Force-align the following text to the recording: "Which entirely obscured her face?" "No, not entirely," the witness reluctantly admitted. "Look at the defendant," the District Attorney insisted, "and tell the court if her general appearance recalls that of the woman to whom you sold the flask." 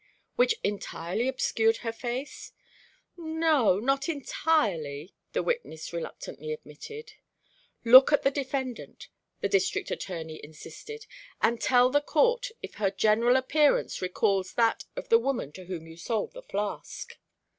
"Which 0.35 0.55
entirely 0.63 1.27
obscured 1.27 1.77
her 1.85 1.91
face?" 1.91 2.53
"No, 3.17 3.79
not 3.79 4.09
entirely," 4.09 5.13
the 5.33 5.43
witness 5.43 5.93
reluctantly 5.93 6.51
admitted. 6.51 7.13
"Look 7.85 8.11
at 8.11 8.23
the 8.23 8.31
defendant," 8.31 9.09
the 9.41 9.47
District 9.47 9.91
Attorney 9.91 10.43
insisted, 10.43 11.05
"and 11.39 11.61
tell 11.61 11.91
the 11.91 12.01
court 12.01 12.49
if 12.63 12.73
her 12.81 12.89
general 12.89 13.35
appearance 13.35 14.01
recalls 14.01 14.53
that 14.53 14.85
of 14.95 15.09
the 15.09 15.19
woman 15.19 15.51
to 15.51 15.65
whom 15.65 15.85
you 15.85 15.97
sold 15.97 16.31
the 16.33 16.41
flask." 16.41 17.19